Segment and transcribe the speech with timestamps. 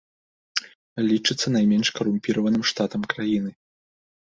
[1.09, 3.51] Лічыцца найменш карумпіраваным штатам краіны.